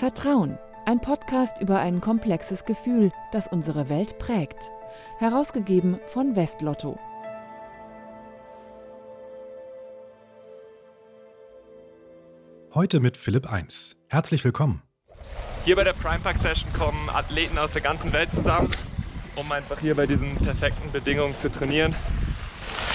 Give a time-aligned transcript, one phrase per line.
[0.00, 4.70] Vertrauen, ein Podcast über ein komplexes Gefühl, das unsere Welt prägt.
[5.18, 6.98] Herausgegeben von Westlotto.
[12.72, 13.98] Heute mit Philipp 1.
[14.08, 14.82] Herzlich willkommen.
[15.66, 18.70] Hier bei der Prime Park Session kommen Athleten aus der ganzen Welt zusammen,
[19.36, 21.94] um einfach hier bei diesen perfekten Bedingungen zu trainieren.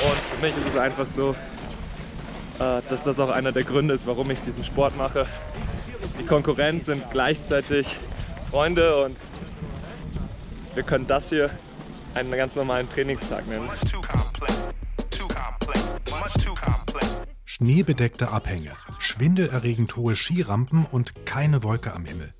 [0.04, 1.36] Und für mich ist es einfach so,
[2.58, 5.28] äh, dass das auch einer der Gründe ist, warum ich diesen Sport mache.
[6.20, 7.98] Die Konkurrenz sind gleichzeitig
[8.50, 9.18] Freunde und
[10.74, 11.50] wir können das hier
[12.14, 13.70] einen ganz normalen Trainingstag nennen.
[17.44, 22.34] Schneebedeckte Abhänge, schwindelerregend hohe Skirampen und keine Wolke am Himmel.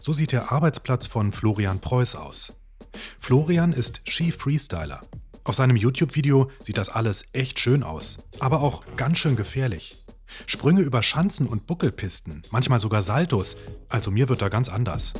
[0.00, 2.54] So sieht der Arbeitsplatz von Florian Preuß aus.
[3.18, 5.00] Florian ist Ski-Freestyler.
[5.44, 10.01] Auf seinem YouTube-Video sieht das alles echt schön aus, aber auch ganz schön gefährlich.
[10.46, 13.56] Sprünge über Schanzen und Buckelpisten, manchmal sogar Saltos,
[13.88, 15.14] also mir wird da ganz anders.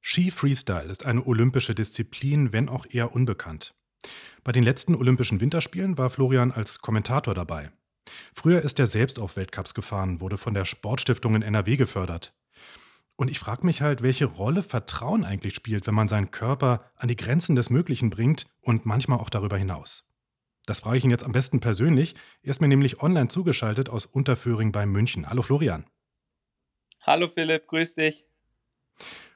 [0.00, 3.74] Ski Freestyle ist eine olympische Disziplin, wenn auch eher unbekannt.
[4.44, 7.70] Bei den letzten Olympischen Winterspielen war Florian als Kommentator dabei.
[8.32, 12.32] Früher ist er selbst auf Weltcups gefahren, wurde von der Sportstiftung in NRW gefördert.
[13.16, 17.08] Und ich frage mich halt, welche Rolle Vertrauen eigentlich spielt, wenn man seinen Körper an
[17.08, 20.05] die Grenzen des Möglichen bringt und manchmal auch darüber hinaus.
[20.66, 22.14] Das frage ich ihn jetzt am besten persönlich.
[22.42, 25.30] Er ist mir nämlich online zugeschaltet aus Unterföhring bei München.
[25.30, 25.86] Hallo Florian.
[27.02, 28.26] Hallo Philipp, grüß dich.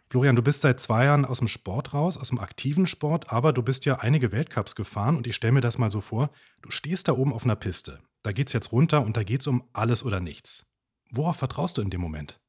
[0.08, 3.52] Florian, du bist seit zwei Jahren aus dem Sport raus, aus dem aktiven Sport, aber
[3.52, 6.30] du bist ja einige Weltcups gefahren und ich stelle mir das mal so vor,
[6.62, 9.42] du stehst da oben auf einer Piste, da geht es jetzt runter und da geht
[9.42, 10.66] es um alles oder nichts.
[11.12, 12.40] Worauf vertraust du in dem Moment?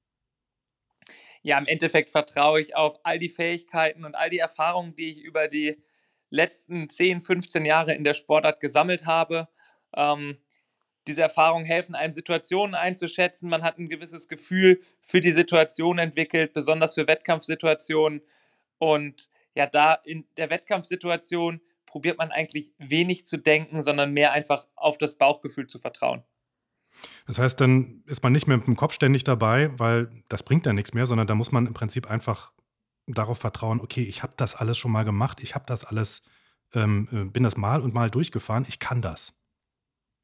[1.44, 5.22] Ja, im Endeffekt vertraue ich auf all die Fähigkeiten und all die Erfahrungen, die ich
[5.22, 5.84] über die
[6.32, 9.48] letzten 10, 15 Jahre in der Sportart gesammelt habe.
[9.96, 10.38] Ähm,
[11.08, 13.50] diese Erfahrungen helfen einem, Situationen einzuschätzen.
[13.50, 18.22] Man hat ein gewisses Gefühl für die Situation entwickelt, besonders für Wettkampfsituationen.
[18.78, 24.66] Und ja, da in der Wettkampfsituation probiert man eigentlich wenig zu denken, sondern mehr einfach
[24.76, 26.24] auf das Bauchgefühl zu vertrauen.
[27.26, 30.66] Das heißt, dann ist man nicht mehr mit dem Kopf ständig dabei, weil das bringt
[30.66, 32.52] ja nichts mehr, sondern da muss man im Prinzip einfach
[33.14, 36.24] darauf vertrauen, okay, ich habe das alles schon mal gemacht, ich habe das alles,
[36.74, 39.34] ähm, äh, bin das mal und mal durchgefahren, ich kann das.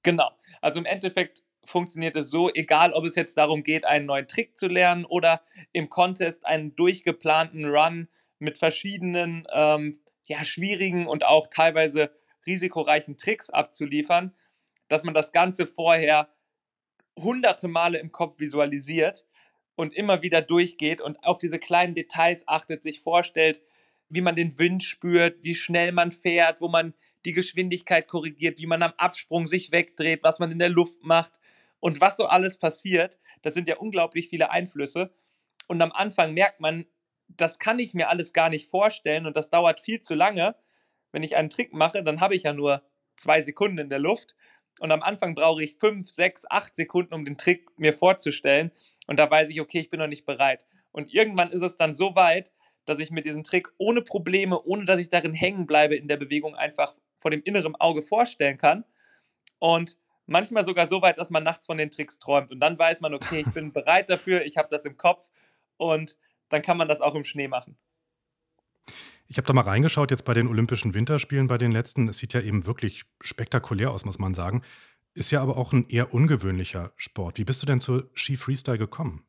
[0.04, 0.32] Genau.
[0.62, 4.58] Also im Endeffekt funktioniert es so, egal ob es jetzt darum geht, einen neuen Trick
[4.58, 5.42] zu lernen oder
[5.74, 8.08] im Contest einen durchgeplanten Run
[8.40, 12.12] mit verschiedenen ähm, ja, schwierigen und auch teilweise
[12.46, 14.34] risikoreichen Tricks abzuliefern,
[14.88, 16.30] dass man das Ganze vorher
[17.18, 19.26] hunderte Male im Kopf visualisiert
[19.78, 23.62] und immer wieder durchgeht und auf diese kleinen Details achtet, sich vorstellt,
[24.10, 26.96] wie man den Wind spürt, wie schnell man fährt, wo man
[27.26, 31.34] die Geschwindigkeit korrigiert, wie man am Absprung sich wegdreht, was man in der Luft macht
[31.80, 33.20] und was so alles passiert.
[33.44, 35.14] Das sind ja unglaublich viele Einflüsse.
[35.68, 36.86] Und am Anfang merkt man,
[37.28, 40.56] das kann ich mir alles gar nicht vorstellen und das dauert viel zu lange.
[41.12, 42.82] Wenn ich einen Trick mache, dann habe ich ja nur
[43.16, 44.36] zwei Sekunden in der Luft
[44.80, 48.72] und am Anfang brauche ich fünf, sechs, acht Sekunden, um den Trick mir vorzustellen.
[49.08, 50.66] Und da weiß ich, okay, ich bin noch nicht bereit.
[50.92, 52.52] Und irgendwann ist es dann so weit,
[52.86, 56.18] dass ich mir diesen Trick ohne Probleme, ohne dass ich darin hängen bleibe in der
[56.18, 58.86] Bewegung, einfach vor dem inneren Auge vorstellen kann.
[59.60, 62.52] Und manchmal sogar so weit, dass man nachts von den Tricks träumt.
[62.52, 65.30] Und dann weiß man, okay, ich bin bereit dafür, ich habe das im Kopf
[65.78, 66.18] und
[66.50, 67.78] dann kann man das auch im Schnee machen.
[69.30, 72.08] Ich habe da mal reingeschaut jetzt bei den Olympischen Winterspielen, bei den letzten.
[72.08, 74.64] Es sieht ja eben wirklich spektakulär aus, muss man sagen.
[75.14, 77.38] Ist ja aber auch ein eher ungewöhnlicher Sport.
[77.38, 79.26] Wie bist du denn zur Ski Freestyle gekommen?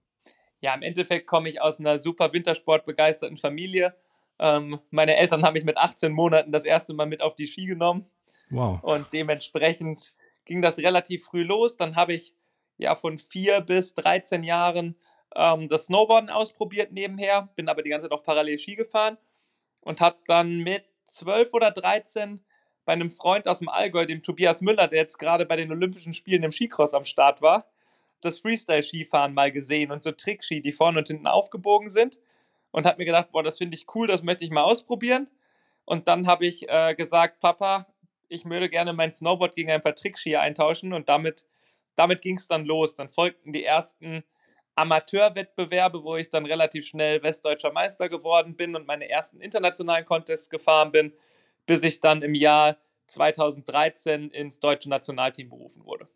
[0.60, 3.96] Ja, im Endeffekt komme ich aus einer super Wintersport-begeisterten Familie.
[4.38, 7.66] Ähm, meine Eltern haben mich mit 18 Monaten das erste Mal mit auf die Ski
[7.66, 8.06] genommen.
[8.50, 8.80] Wow.
[8.82, 10.14] Und dementsprechend
[10.44, 11.76] ging das relativ früh los.
[11.76, 12.34] Dann habe ich
[12.76, 14.94] ja von 4 bis 13 Jahren
[15.34, 19.18] ähm, das Snowboarden ausprobiert nebenher, bin aber die ganze Zeit auch parallel Ski gefahren
[19.82, 22.40] und habe dann mit 12 oder 13
[22.84, 26.14] bei einem Freund aus dem Allgäu, dem Tobias Müller, der jetzt gerade bei den Olympischen
[26.14, 27.66] Spielen im Skicross am Start war,
[28.20, 32.18] das Freestyle-Skifahren mal gesehen und so Trickski, die vorne und hinten aufgebogen sind.
[32.70, 35.28] Und habe mir gedacht, boah, das finde ich cool, das möchte ich mal ausprobieren.
[35.84, 37.86] Und dann habe ich äh, gesagt, Papa,
[38.28, 40.92] ich würde gerne mein Snowboard gegen ein paar Trickski eintauschen.
[40.92, 41.46] Und damit,
[41.94, 42.94] damit ging es dann los.
[42.94, 44.22] Dann folgten die ersten
[44.78, 50.48] Amateurwettbewerbe, wo ich dann relativ schnell westdeutscher Meister geworden bin und meine ersten internationalen Contests
[50.48, 51.12] gefahren bin,
[51.66, 52.76] bis ich dann im Jahr
[53.08, 56.08] 2013 ins deutsche Nationalteam berufen wurde.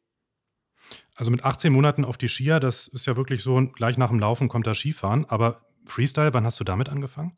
[1.15, 4.21] Also mit 18 Monaten auf die Skier, das ist ja wirklich so, gleich nach dem
[4.21, 5.27] Laufen kommt da Skifahren.
[5.29, 7.37] Aber Freestyle, wann hast du damit angefangen?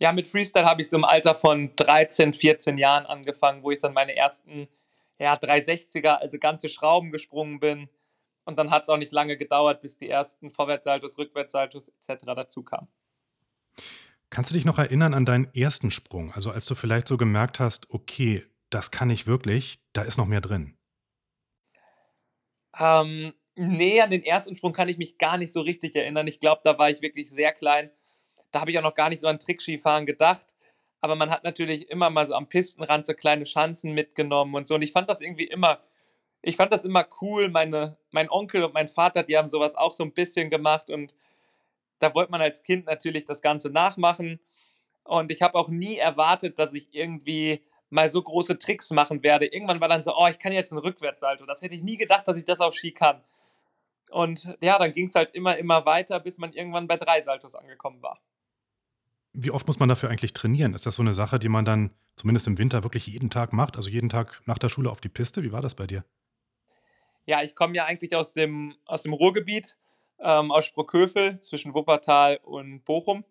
[0.00, 3.78] Ja, mit Freestyle habe ich so im Alter von 13, 14 Jahren angefangen, wo ich
[3.78, 4.68] dann meine ersten
[5.18, 7.88] ja, 360er, also ganze Schrauben gesprungen bin,
[8.48, 12.24] Und dann hat es auch nicht lange gedauert, bis die ersten Vorwärtssaltos, Rückwärtssaltos etc.
[12.34, 12.88] dazu kamen.
[14.30, 16.32] Kannst du dich noch erinnern an deinen ersten Sprung?
[16.32, 20.24] Also als du vielleicht so gemerkt hast, okay, das kann ich wirklich, da ist noch
[20.24, 20.78] mehr drin.
[22.78, 26.26] Ähm, nee, an den ersten Sprung kann ich mich gar nicht so richtig erinnern.
[26.26, 27.90] Ich glaube, da war ich wirklich sehr klein.
[28.50, 30.56] Da habe ich auch noch gar nicht so an Trickskifahren gedacht.
[31.02, 34.74] Aber man hat natürlich immer mal so am Pistenrand so kleine Schanzen mitgenommen und so.
[34.74, 35.82] Und ich fand das irgendwie immer,
[36.42, 37.48] ich fand das immer cool.
[37.48, 40.90] Meine, mein Onkel und mein Vater, die haben sowas auch so ein bisschen gemacht.
[40.90, 41.16] Und
[41.98, 44.40] da wollte man als Kind natürlich das Ganze nachmachen.
[45.04, 49.46] Und ich habe auch nie erwartet, dass ich irgendwie mal so große Tricks machen werde.
[49.46, 51.46] Irgendwann war dann so, oh, ich kann jetzt einen Rückwärtssalto.
[51.46, 53.22] Das hätte ich nie gedacht, dass ich das auf Ski kann.
[54.10, 57.54] Und ja, dann ging es halt immer, immer weiter, bis man irgendwann bei drei Saltos
[57.54, 58.20] angekommen war.
[59.32, 60.74] Wie oft muss man dafür eigentlich trainieren?
[60.74, 63.76] Ist das so eine Sache, die man dann zumindest im Winter wirklich jeden Tag macht?
[63.76, 65.42] Also jeden Tag nach der Schule auf die Piste?
[65.42, 66.04] Wie war das bei dir?
[67.28, 69.76] Ja, ich komme ja eigentlich aus dem, aus dem Ruhrgebiet,
[70.18, 73.24] ähm, aus Sprockhövel zwischen Wuppertal und Bochum.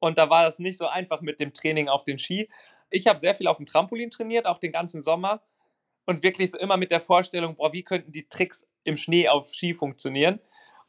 [0.00, 2.48] Und da war das nicht so einfach mit dem Training auf den Ski
[2.90, 5.42] ich habe sehr viel auf dem Trampolin trainiert, auch den ganzen Sommer.
[6.06, 9.52] Und wirklich so immer mit der Vorstellung, boah, wie könnten die Tricks im Schnee auf
[9.52, 10.40] Ski funktionieren?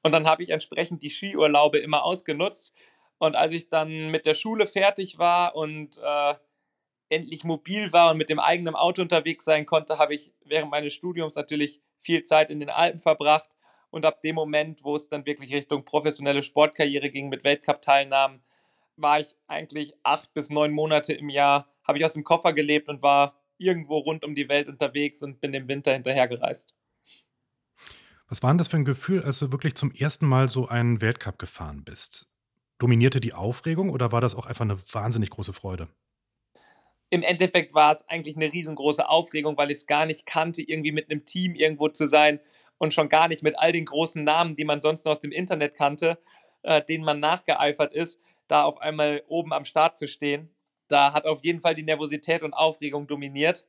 [0.02, 2.74] Und dann habe ich entsprechend die Skiurlaube immer ausgenutzt.
[3.20, 6.34] Und als ich dann mit der Schule fertig war und äh,
[7.12, 10.94] endlich mobil war und mit dem eigenen Auto unterwegs sein konnte, habe ich während meines
[10.94, 13.50] Studiums natürlich viel Zeit in den Alpen verbracht.
[13.90, 18.42] Und ab dem Moment, wo es dann wirklich Richtung professionelle Sportkarriere ging mit Weltcup-Teilnahmen,
[18.96, 22.88] war ich eigentlich acht bis neun Monate im Jahr habe ich aus dem Koffer gelebt
[22.88, 26.74] und war irgendwo rund um die Welt unterwegs und bin im Winter hinterhergereist.
[28.28, 31.02] Was war denn das für ein Gefühl, als du wirklich zum ersten Mal so einen
[31.02, 32.34] Weltcup gefahren bist?
[32.78, 35.90] Dominierte die Aufregung oder war das auch einfach eine wahnsinnig große Freude?
[37.12, 40.92] Im Endeffekt war es eigentlich eine riesengroße Aufregung, weil ich es gar nicht kannte, irgendwie
[40.92, 42.40] mit einem Team irgendwo zu sein
[42.80, 45.32] und schon gar nicht mit all den großen Namen, die man sonst nur aus dem
[45.32, 46.18] Internet kannte,
[46.64, 50.50] äh, denen man nachgeeifert ist, da auf einmal oben am Start zu stehen
[50.92, 53.66] da hat auf jeden Fall die Nervosität und Aufregung dominiert.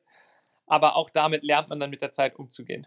[0.66, 2.86] Aber auch damit lernt man dann mit der Zeit umzugehen.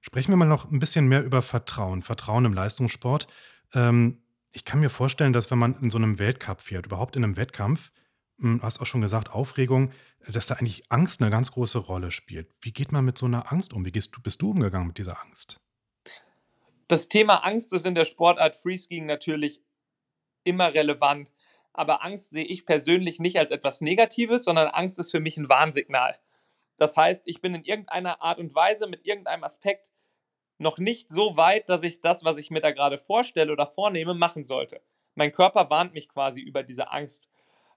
[0.00, 2.02] Sprechen wir mal noch ein bisschen mehr über Vertrauen.
[2.02, 3.26] Vertrauen im Leistungssport.
[3.74, 7.24] Ähm, ich kann mir vorstellen, dass wenn man in so einem Weltcup fährt, überhaupt in
[7.24, 7.92] einem Wettkampf,
[8.40, 9.92] du hast auch schon gesagt, Aufregung,
[10.26, 12.50] dass da eigentlich Angst eine ganz große Rolle spielt.
[12.60, 13.84] Wie geht man mit so einer Angst um?
[13.84, 15.60] Wie gehst bist du umgegangen mit dieser Angst?
[16.88, 19.60] Das Thema Angst ist in der Sportart Freeskiing natürlich
[20.44, 21.34] immer relevant.
[21.72, 25.48] Aber Angst sehe ich persönlich nicht als etwas Negatives, sondern Angst ist für mich ein
[25.48, 26.18] Warnsignal.
[26.76, 29.92] Das heißt, ich bin in irgendeiner Art und Weise mit irgendeinem Aspekt
[30.58, 34.14] noch nicht so weit, dass ich das, was ich mir da gerade vorstelle oder vornehme,
[34.14, 34.82] machen sollte.
[35.14, 37.30] Mein Körper warnt mich quasi über diese Angst.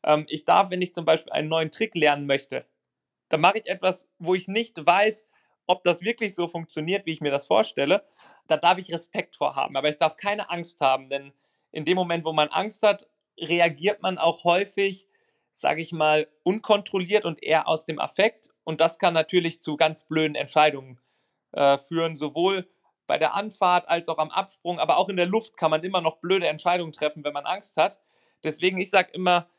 [0.04, 2.66] Ähm, ich darf, wenn ich zum Beispiel einen neuen Trick lernen möchte,
[3.30, 5.28] dann mache ich etwas, wo ich nicht weiß,
[5.66, 8.06] ob das wirklich so funktioniert, wie ich mir das vorstelle.
[8.48, 11.34] Da darf ich Respekt vor haben, aber ich darf keine Angst haben, denn
[11.72, 13.08] in dem Moment, wo man Angst hat,
[13.40, 15.08] reagiert man auch häufig,
[15.52, 18.50] sage ich mal, unkontrolliert und eher aus dem Affekt.
[18.64, 21.00] Und das kann natürlich zu ganz blöden Entscheidungen
[21.54, 22.68] äh, führen, sowohl
[23.08, 26.02] bei der Anfahrt als auch am Absprung, aber auch in der Luft kann man immer
[26.02, 28.00] noch blöde Entscheidungen treffen, wenn man Angst hat.
[28.44, 29.50] Deswegen, ich sage immer,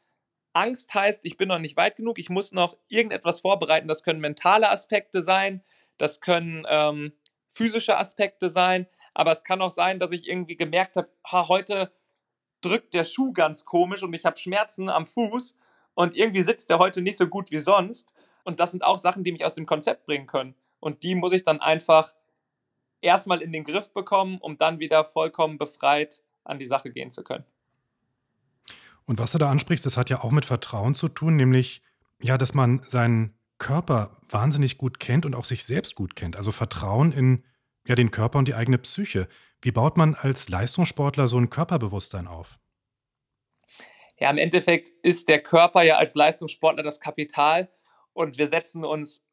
[0.55, 3.89] Angst heißt, ich bin noch nicht weit genug, ich muss noch irgendetwas vorbereiten.
[3.89, 5.63] Das können mentale Aspekte sein,
[5.99, 7.13] das können ähm,
[7.49, 11.93] physische Aspekte sein, aber es kann auch sein, dass ich irgendwie gemerkt habe, heute
[12.61, 15.57] drückt der Schuh ganz komisch und ich habe Schmerzen am Fuß
[15.95, 18.15] und irgendwie sitzt der heute nicht so gut wie sonst.
[18.45, 20.55] Und das sind auch Sachen, die mich aus dem Konzept bringen können.
[20.81, 22.15] Und die muss ich dann einfach
[23.01, 27.25] erstmal in den Griff bekommen, um dann wieder vollkommen befreit an die Sache gehen zu
[27.25, 27.45] können.
[29.07, 31.83] Und was du da ansprichst, das hat ja auch mit Vertrauen zu tun, nämlich
[32.23, 36.37] ja, dass man seinen Körper wahnsinnig gut kennt und auch sich selbst gut kennt.
[36.37, 37.45] Also Vertrauen in
[37.87, 39.29] ja, den Körper und die eigene Psyche.
[39.61, 42.59] Wie baut man als Leistungssportler so ein Körperbewusstsein auf?
[44.19, 47.69] Ja, im Endeffekt ist der Körper ja als Leistungssportler das Kapital
[48.13, 49.25] und wir setzen uns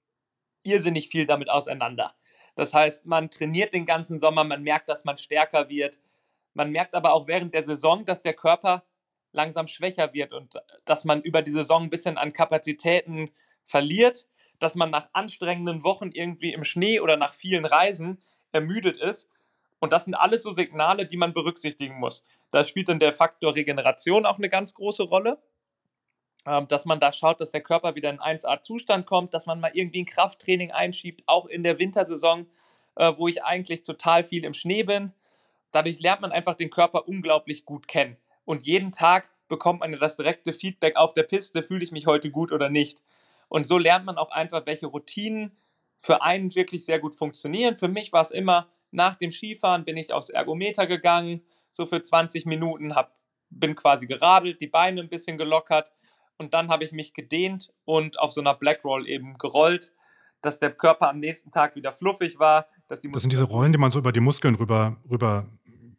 [0.64, 2.16] irrsinnig viel damit auseinander.
[2.56, 6.00] Das heißt, man trainiert den ganzen Sommer, man merkt, dass man stärker wird.
[6.54, 8.84] Man merkt aber auch während der Saison, dass der Körper
[9.32, 13.32] langsam schwächer wird und dass man über die Saison ein bisschen an Kapazitäten
[13.64, 14.28] verliert,
[14.60, 18.22] dass man nach anstrengenden Wochen irgendwie im Schnee oder nach vielen Reisen
[18.52, 19.30] ermüdet ist.
[19.80, 22.24] Und das sind alles so Signale, die man berücksichtigen muss.
[22.52, 25.40] Da spielt dann der Faktor Regeneration auch eine ganz große Rolle.
[26.46, 29.72] Ähm, dass man da schaut, dass der Körper wieder in 1A-Zustand kommt, dass man mal
[29.74, 32.48] irgendwie ein Krafttraining einschiebt, auch in der Wintersaison,
[32.96, 35.14] äh, wo ich eigentlich total viel im Schnee bin.
[35.72, 38.18] Dadurch lernt man einfach den Körper unglaublich gut kennen.
[38.52, 42.32] Und jeden Tag bekommt man das direkte Feedback auf der Piste, fühle ich mich heute
[42.32, 43.02] gut oder nicht.
[43.48, 45.56] Und so lernt man auch einfach, welche Routinen
[46.00, 47.78] für einen wirklich sehr gut funktionieren.
[47.78, 52.02] Für mich war es immer, nach dem Skifahren bin ich aufs Ergometer gegangen, so für
[52.02, 53.16] 20 Minuten, hab,
[53.50, 55.94] bin quasi geradelt, die Beine ein bisschen gelockert
[56.38, 59.94] und dann habe ich mich gedehnt und auf so einer Blackroll eben gerollt,
[60.42, 62.68] dass der Körper am nächsten Tag wieder fluffig war.
[62.90, 65.48] Dass die das sind diese Rollen, die man so über die Muskeln rüber, rüber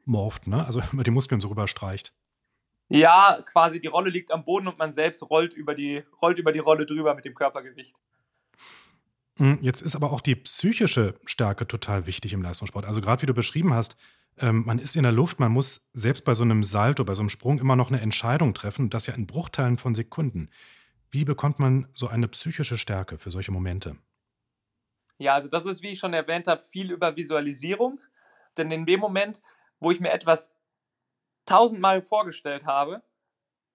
[0.05, 0.67] morpht, ne?
[0.67, 2.13] also über die Muskeln so rüber streicht.
[2.93, 6.53] Ja, quasi die Rolle liegt am Boden und man selbst rollt über die, rollt über
[6.53, 8.01] die Rolle drüber mit dem Körpergewicht.
[9.39, 12.85] Hm, jetzt ist aber auch die psychische Stärke total wichtig im Leistungssport.
[12.85, 13.97] Also gerade wie du beschrieben hast,
[14.37, 17.23] ähm, man ist in der Luft, man muss selbst bei so einem Salto, bei so
[17.23, 20.51] einem Sprung immer noch eine Entscheidung treffen, das ja in Bruchteilen von Sekunden.
[21.11, 23.97] Wie bekommt man so eine psychische Stärke für solche Momente?
[25.17, 28.01] Ja, also das ist, wie ich schon erwähnt habe, viel über Visualisierung.
[28.59, 29.41] Denn in dem Moment,
[29.81, 30.51] wo ich mir etwas
[31.47, 33.03] tausendmal vorgestellt habe,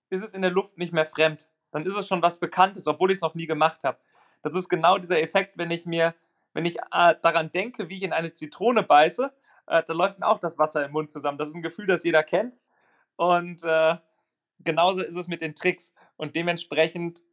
[0.10, 1.50] ist es in der Luft nicht mehr fremd.
[1.72, 3.98] Dann ist es schon was Bekanntes, obwohl ich es noch nie gemacht habe.
[4.42, 6.16] Das ist genau dieser Effekt, wenn ich mir,
[6.54, 9.34] wenn ich äh, daran denke, wie ich in eine Zitrone beiße,
[9.68, 11.38] äh, da läuft mir auch das Wasser im Mund zusammen.
[11.38, 12.56] Das ist ein Gefühl, das jeder kennt.
[13.16, 13.98] Und äh,
[14.60, 15.94] genauso ist es mit den Tricks.
[16.16, 17.24] Und dementsprechend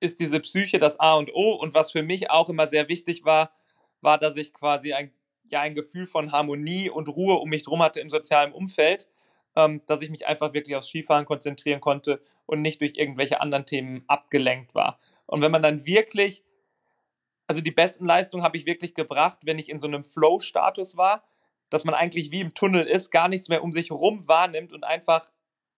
[0.00, 1.54] ist diese Psyche das A und O.
[1.54, 3.52] Und was für mich auch immer sehr wichtig war,
[4.00, 5.12] war, dass ich quasi ein,
[5.50, 9.08] ja, ein Gefühl von Harmonie und Ruhe um mich drum hatte im sozialen Umfeld,
[9.56, 13.66] ähm, dass ich mich einfach wirklich aufs Skifahren konzentrieren konnte und nicht durch irgendwelche anderen
[13.66, 15.00] Themen abgelenkt war.
[15.26, 16.44] Und wenn man dann wirklich,
[17.46, 21.24] also die besten Leistungen habe ich wirklich gebracht, wenn ich in so einem Flow-Status war,
[21.70, 24.84] dass man eigentlich wie im Tunnel ist, gar nichts mehr um sich herum wahrnimmt und
[24.84, 25.28] einfach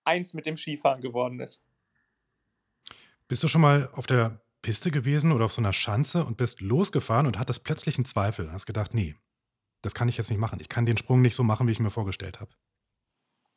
[0.05, 1.63] eins mit dem Skifahren geworden ist.
[3.27, 6.61] Bist du schon mal auf der Piste gewesen oder auf so einer Schanze und bist
[6.61, 8.53] losgefahren und hattest plötzlich einen Zweifel?
[8.53, 9.15] Hast gedacht, nee,
[9.83, 10.61] das kann ich jetzt nicht machen.
[10.61, 12.51] Ich kann den Sprung nicht so machen, wie ich mir vorgestellt habe.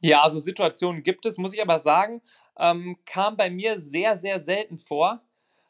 [0.01, 2.21] Ja, also Situationen gibt es, muss ich aber sagen,
[2.57, 5.21] ähm, kam bei mir sehr, sehr selten vor,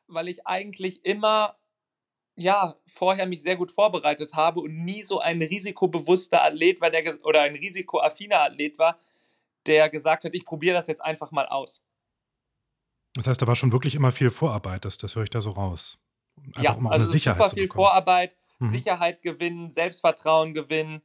[0.08, 1.58] weil ich eigentlich immer
[2.36, 7.04] ja, vorher mich sehr gut vorbereitet habe und nie so ein risikobewusster Athlet war, der
[7.24, 8.98] oder ein risikoaffiner Athlet war,
[9.66, 11.84] der gesagt hat, ich probiere das jetzt einfach mal aus.
[13.14, 15.52] Das heißt, da war schon wirklich immer viel Vorarbeit, das, das höre ich da so
[15.52, 16.00] raus.
[16.38, 18.68] Einfach ja, um also eine Sicherheit super viel Vorarbeit, mhm.
[18.68, 21.02] Sicherheit gewinnen, Selbstvertrauen gewinnen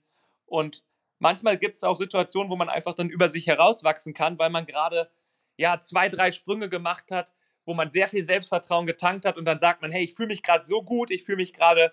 [0.46, 0.84] und
[1.18, 4.66] manchmal gibt es auch Situationen, wo man einfach dann über sich herauswachsen kann, weil man
[4.66, 5.10] gerade
[5.56, 7.32] ja zwei, drei Sprünge gemacht hat,
[7.64, 10.42] wo man sehr viel Selbstvertrauen getankt hat und dann sagt man, hey, ich fühle mich
[10.42, 11.92] gerade so gut, ich fühle mich gerade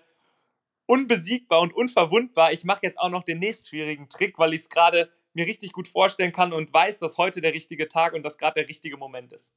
[0.86, 2.52] unbesiegbar und unverwundbar.
[2.52, 5.72] Ich mache jetzt auch noch den nächsten schwierigen Trick, weil ich es gerade mir richtig
[5.72, 8.96] gut vorstellen kann und weiß, dass heute der richtige Tag und dass gerade der richtige
[8.96, 9.52] Moment ist.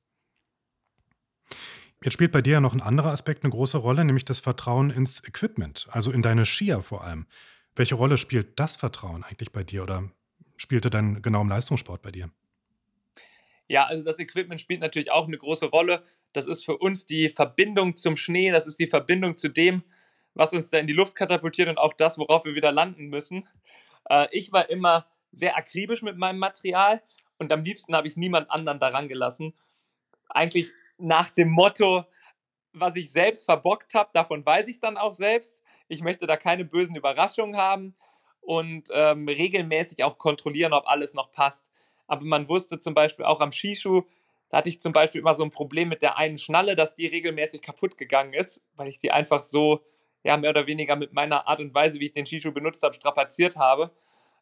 [2.04, 4.92] Jetzt spielt bei dir ja noch ein anderer Aspekt eine große Rolle, nämlich das Vertrauen
[4.92, 7.26] ins Equipment, also in deine Skier vor allem.
[7.78, 10.10] Welche Rolle spielt das Vertrauen eigentlich bei dir oder
[10.56, 12.32] spielte dann genau im Leistungssport bei dir?
[13.68, 16.02] Ja, also das Equipment spielt natürlich auch eine große Rolle.
[16.34, 19.84] Das ist für uns die Verbindung zum Schnee, das ist die Verbindung zu dem,
[20.34, 23.48] was uns da in die Luft katapultiert und auch das, worauf wir wieder landen müssen.
[24.10, 27.04] Äh, ich war immer sehr akribisch mit meinem Material
[27.38, 29.54] und am liebsten habe ich niemand anderen daran gelassen.
[30.30, 32.06] Eigentlich nach dem Motto,
[32.74, 35.64] was ich selbst verbockt habe, davon weiß ich dann auch selbst.
[35.88, 37.96] Ich möchte da keine bösen Überraschungen haben
[38.41, 41.70] und ähm, regelmäßig auch kontrollieren, ob alles noch passt
[42.08, 44.03] aber man wusste zum Beispiel auch am Skischuh,
[44.50, 47.06] da hatte ich zum Beispiel immer so ein Problem mit der einen Schnalle, dass die
[47.06, 49.82] regelmäßig kaputt gegangen ist, weil ich die einfach so,
[50.24, 52.94] ja, mehr oder weniger mit meiner Art und Weise, wie ich den Skischuh benutzt habe,
[52.94, 53.91] strapaziert habe,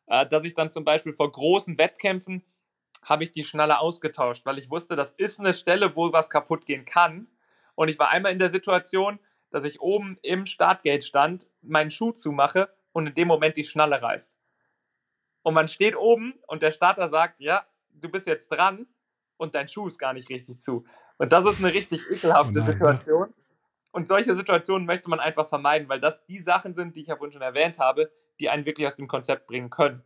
[0.05, 2.43] äh, dass ich dann zum Beispiel vor großen Wettkämpfen
[3.01, 6.65] habe ich die Schnalle ausgetauscht, weil ich wusste, das ist eine Stelle, wo was kaputt
[6.65, 7.27] gehen kann.
[7.75, 9.19] Und ich war einmal in der Situation,
[9.51, 14.01] dass ich oben im Startgate stand, meinen Schuh zumache und in dem Moment die Schnalle
[14.01, 14.37] reißt
[15.45, 18.87] und man steht oben und der Starter sagt, ja, du bist jetzt dran
[19.37, 20.85] und dein Schuh ist gar nicht richtig zu.
[21.17, 23.33] Und das ist eine richtig ekelhafte oh nein, Situation.
[23.91, 27.15] Und solche Situationen möchte man einfach vermeiden, weil das die Sachen sind, die ich ja
[27.15, 30.01] vorhin schon erwähnt habe, die einen wirklich aus dem Konzept bringen können.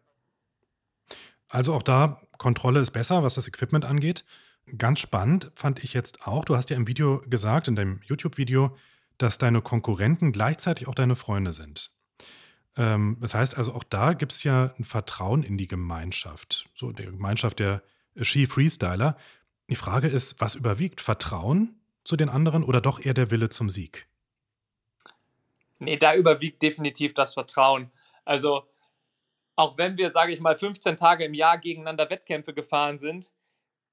[1.47, 4.25] Also auch da, Kontrolle ist besser, was das Equipment angeht.
[4.77, 8.75] Ganz spannend fand ich jetzt auch, du hast ja im Video gesagt, in deinem YouTube-Video,
[9.19, 11.91] dass deine Konkurrenten gleichzeitig auch deine Freunde sind.
[12.75, 16.91] Ähm, das heißt also, auch da gibt es ja ein Vertrauen in die Gemeinschaft, so
[16.91, 17.83] die Gemeinschaft der
[18.19, 19.17] Ski-Freestyler.
[19.69, 21.01] Die Frage ist, was überwiegt?
[21.01, 24.07] Vertrauen zu den anderen oder doch eher der Wille zum Sieg?
[25.77, 27.91] Nee, da überwiegt definitiv das Vertrauen.
[28.25, 28.63] Also,
[29.55, 33.31] auch wenn wir, sage ich mal, 15 Tage im Jahr gegeneinander Wettkämpfe gefahren sind,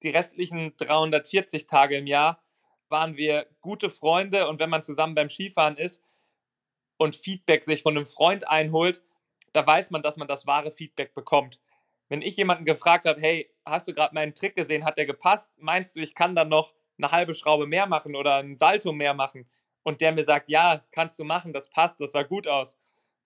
[0.02, 2.40] die restlichen 340 Tage im Jahr
[2.88, 6.02] waren wir gute Freunde und wenn man zusammen beim Skifahren ist,
[6.98, 9.02] und Feedback sich von einem Freund einholt,
[9.52, 11.60] da weiß man, dass man das wahre Feedback bekommt.
[12.08, 15.52] Wenn ich jemanden gefragt habe, hey, hast du gerade meinen Trick gesehen, hat der gepasst?
[15.58, 19.12] Meinst du, ich kann dann noch eine halbe Schraube mehr machen oder ein Salto mehr
[19.12, 19.46] machen?
[19.86, 22.76] und der mir sagt, ja, kannst du machen, das passt, das sah gut aus,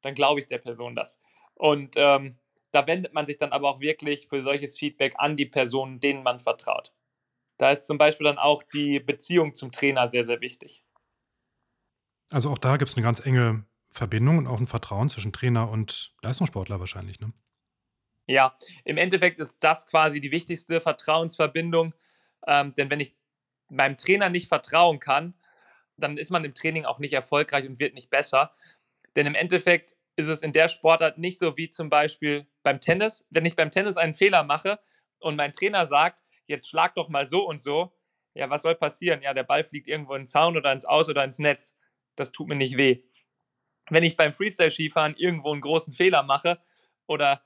[0.03, 1.19] dann glaube ich der Person das.
[1.55, 2.37] Und ähm,
[2.71, 6.23] da wendet man sich dann aber auch wirklich für solches Feedback an die Personen, denen
[6.23, 6.93] man vertraut.
[7.61, 10.83] Da ist zum Beispiel dann auch die Beziehung zum Trainer sehr, sehr wichtig.
[12.31, 15.69] Also auch da gibt es eine ganz enge Verbindung und auch ein Vertrauen zwischen Trainer
[15.69, 17.35] und Leistungssportler wahrscheinlich, ne?
[18.27, 21.93] Ja, im Endeffekt ist das quasi die wichtigste Vertrauensverbindung.
[22.47, 23.15] Ähm, denn wenn ich
[23.69, 25.35] meinem Trainer nicht vertrauen kann,
[25.99, 28.55] dann ist man im Training auch nicht erfolgreich und wird nicht besser.
[29.17, 33.27] Denn im Endeffekt ist es in der Sportart nicht so wie zum Beispiel beim Tennis.
[33.29, 34.81] Wenn ich beim Tennis einen Fehler mache
[35.19, 37.93] und mein Trainer sagt, jetzt schlag doch mal so und so,
[38.35, 39.23] ja, was soll passieren?
[39.23, 41.79] Ja, der Ball fliegt irgendwo in den Zaun oder ins Aus oder ins Netz.
[42.17, 43.03] Das tut mir nicht weh.
[43.89, 46.61] Wenn ich beim Freestyle-Skifahren irgendwo einen großen Fehler mache
[47.07, 47.43] oder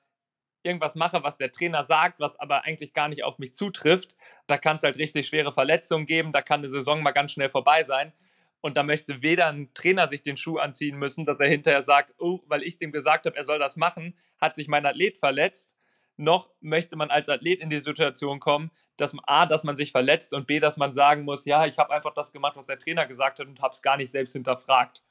[0.62, 4.58] irgendwas mache, was der Trainer sagt, was aber eigentlich gar nicht auf mich zutrifft, da
[4.58, 7.82] kann es halt richtig schwere Verletzungen geben, da kann eine Saison mal ganz schnell vorbei
[7.82, 8.12] sein.
[8.60, 12.14] Und da möchte weder ein Trainer sich den Schuh anziehen müssen, dass er hinterher sagt,
[12.18, 15.73] oh, weil ich dem gesagt habe, er soll das machen, hat sich mein Athlet verletzt,
[16.16, 20.32] noch möchte man als Athlet in die Situation kommen, dass A, dass man sich verletzt
[20.32, 23.06] und B, dass man sagen muss, ja, ich habe einfach das gemacht, was der Trainer
[23.06, 25.02] gesagt hat und habe es gar nicht selbst hinterfragt.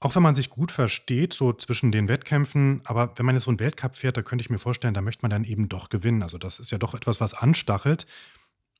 [0.00, 3.50] Auch wenn man sich gut versteht, so zwischen den Wettkämpfen, aber wenn man jetzt so
[3.52, 6.22] einen Weltcup fährt, da könnte ich mir vorstellen, da möchte man dann eben doch gewinnen.
[6.22, 8.06] Also das ist ja doch etwas, was anstachelt.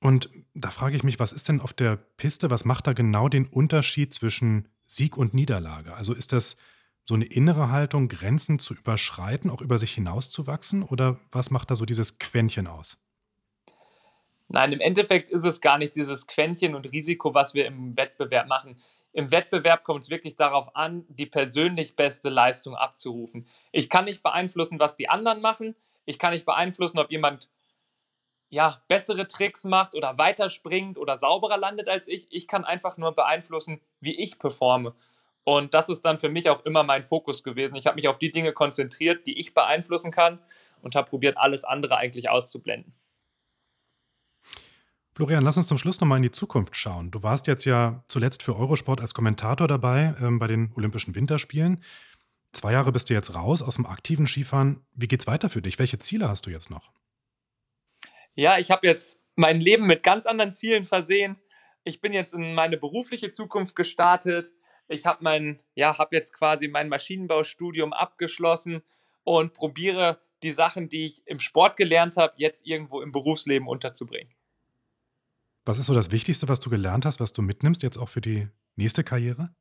[0.00, 3.28] Und da frage ich mich, was ist denn auf der Piste, was macht da genau
[3.28, 5.94] den Unterschied zwischen Sieg und Niederlage?
[5.94, 6.56] Also ist das
[7.04, 10.82] so eine innere Haltung, Grenzen zu überschreiten, auch über sich hinauszuwachsen?
[10.82, 13.02] Oder was macht da so dieses Quäntchen aus?
[14.48, 18.48] Nein, im Endeffekt ist es gar nicht dieses Quäntchen und Risiko, was wir im Wettbewerb
[18.48, 18.76] machen.
[19.12, 23.46] Im Wettbewerb kommt es wirklich darauf an, die persönlich beste Leistung abzurufen.
[23.72, 25.74] Ich kann nicht beeinflussen, was die anderen machen.
[26.04, 27.48] Ich kann nicht beeinflussen, ob jemand
[28.48, 32.26] ja, bessere Tricks macht oder weiterspringt oder sauberer landet als ich.
[32.30, 34.94] Ich kann einfach nur beeinflussen, wie ich performe.
[35.44, 37.74] Und das ist dann für mich auch immer mein Fokus gewesen.
[37.76, 40.38] Ich habe mich auf die Dinge konzentriert, die ich beeinflussen kann
[40.82, 42.94] und habe probiert, alles andere eigentlich auszublenden.
[45.14, 47.10] Florian, lass uns zum Schluss nochmal in die Zukunft schauen.
[47.10, 51.82] Du warst jetzt ja zuletzt für Eurosport als Kommentator dabei ähm, bei den Olympischen Winterspielen.
[52.52, 54.86] Zwei Jahre bist du jetzt raus aus dem aktiven Skifahren.
[54.94, 55.78] Wie geht's weiter für dich?
[55.78, 56.90] Welche Ziele hast du jetzt noch?
[58.34, 61.38] Ja, ich habe jetzt mein Leben mit ganz anderen Zielen versehen.
[61.84, 64.54] Ich bin jetzt in meine berufliche Zukunft gestartet.
[64.88, 68.82] Ich habe mein, ja, habe jetzt quasi mein Maschinenbaustudium abgeschlossen
[69.24, 74.34] und probiere die Sachen, die ich im Sport gelernt habe, jetzt irgendwo im Berufsleben unterzubringen.
[75.64, 78.20] Was ist so das Wichtigste, was du gelernt hast, was du mitnimmst, jetzt auch für
[78.20, 79.54] die nächste Karriere?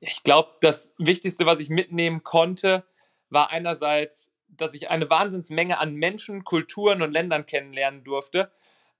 [0.00, 2.86] Ich glaube, das Wichtigste, was ich mitnehmen konnte,
[3.28, 8.52] war einerseits, dass ich eine Wahnsinnsmenge an Menschen, Kulturen und Ländern kennenlernen durfte,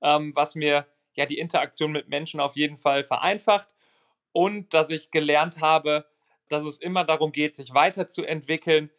[0.02, 3.74] ähm, was mir ja die Interaktion mit Menschen auf jeden Fall vereinfacht
[4.34, 6.04] und dass ich gelernt habe,
[6.48, 8.90] dass es immer darum geht, sich weiterzuentwickeln,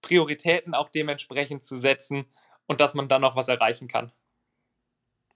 [0.00, 2.24] Prioritäten auch dementsprechend zu setzen
[2.66, 4.10] und dass man dann noch was erreichen kann.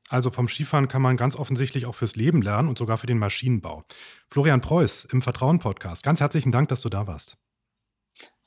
[0.09, 3.19] Also vom Skifahren kann man ganz offensichtlich auch fürs Leben lernen und sogar für den
[3.19, 3.85] Maschinenbau.
[4.29, 6.03] Florian Preuß im Vertrauen-Podcast.
[6.03, 7.37] Ganz herzlichen Dank, dass du da warst.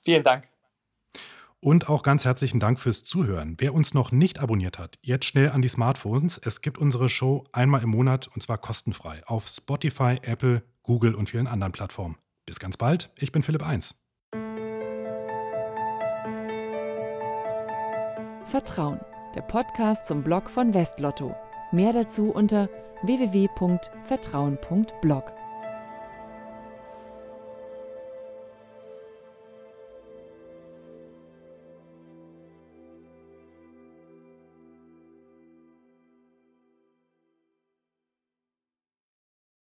[0.04, 0.48] Vielen Dank.
[1.60, 3.56] Und auch ganz herzlichen Dank fürs Zuhören.
[3.58, 6.40] Wer uns noch nicht abonniert hat, jetzt schnell an die Smartphones.
[6.44, 11.30] Es gibt unsere Show einmal im Monat und zwar kostenfrei auf Spotify, Apple, Google und
[11.30, 12.18] vielen anderen Plattformen.
[12.46, 13.10] Bis ganz bald.
[13.16, 13.96] Ich bin Philipp 1.
[18.46, 19.00] Vertrauen,
[19.36, 21.36] der Podcast zum Blog von Westlotto.
[21.72, 22.68] Mehr dazu unter
[23.04, 25.34] www.vertrauen.blog.